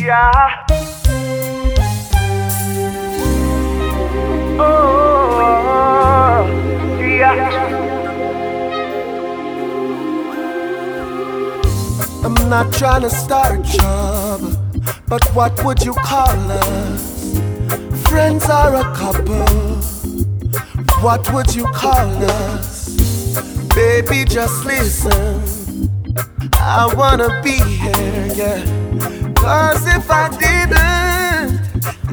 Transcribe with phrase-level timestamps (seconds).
[0.00, 0.64] Yeah.
[4.60, 6.46] Oh,
[7.00, 7.48] yeah.
[12.24, 14.56] I'm not trying to start trouble,
[15.08, 17.38] but what would you call us?
[18.08, 19.46] Friends are a couple.
[21.02, 22.88] What would you call us?
[23.74, 25.90] Baby, just listen.
[26.54, 29.27] I wanna be here, yeah.
[29.48, 31.56] Cause if I didn't,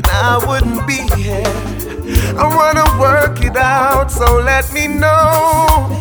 [0.08, 1.44] I wouldn't be here.
[2.40, 5.92] I wanna work it out, so let me know.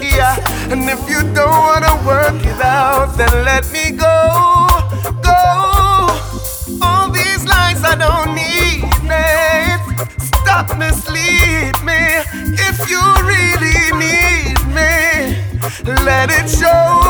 [0.00, 0.34] Yeah,
[0.72, 4.16] and if you don't wanna work it out, then let me go.
[5.20, 5.42] Go.
[6.80, 9.80] All these lies I don't need it.
[10.40, 12.00] Stop mislead me.
[12.68, 13.02] If you
[13.32, 15.36] really need me,
[16.06, 17.01] let it show.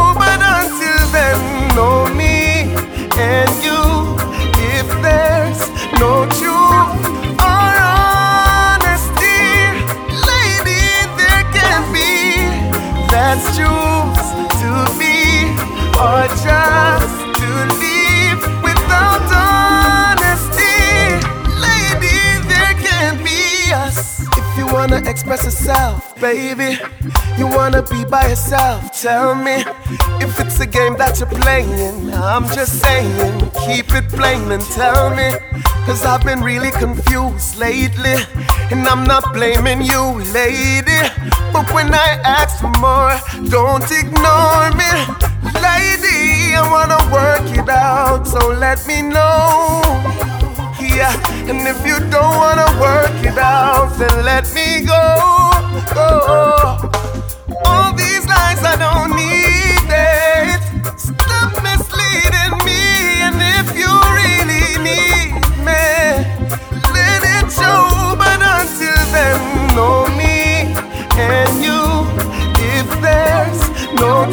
[24.73, 26.79] Wanna express yourself, baby,
[27.37, 28.91] you wanna be by yourself.
[29.01, 29.65] Tell me
[30.25, 32.13] if it's a game that you're playing.
[32.15, 35.33] I'm just saying, keep it plain and tell me.
[35.87, 38.15] Cause I've been really confused lately.
[38.71, 41.01] And I'm not blaming you, lady.
[41.53, 43.13] But when I ask for more,
[43.51, 44.93] don't ignore me.
[45.61, 50.32] Lady, I wanna work it out, so let me know.
[51.01, 55.51] And if you don't wanna work it out, then let me go.
[55.95, 56.91] Go.
[57.65, 60.61] All these lies, I don't need it.
[60.99, 63.89] Stop misleading me, and if you
[64.21, 65.33] really need
[65.65, 65.85] me,
[66.93, 68.15] let it show.
[68.17, 70.77] But until then, no me
[71.17, 71.81] and you.
[72.61, 73.61] If there's
[73.99, 74.31] no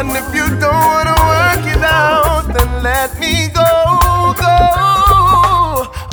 [0.00, 4.56] and if you don't wanna work it out, then let me go, go.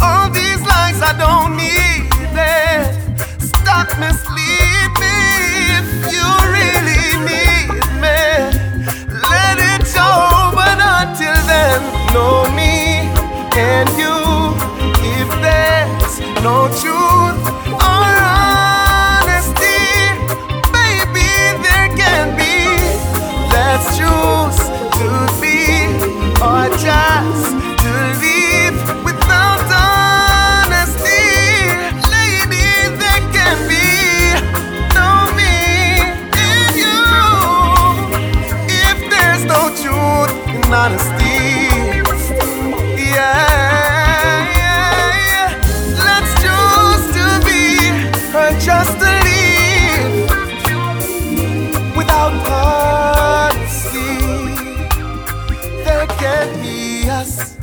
[0.03, 2.83] All these lies I don't need it.
[3.39, 5.15] Stop mislead me
[5.79, 6.27] if you
[6.57, 8.23] really need me.
[9.31, 11.79] Let it show, but until then,
[12.13, 13.07] no me
[13.55, 14.17] and you.
[15.15, 17.96] If there's no truth
[48.67, 50.27] just to leave
[51.95, 52.33] without
[53.55, 54.11] honesty.
[55.85, 57.55] There can be us.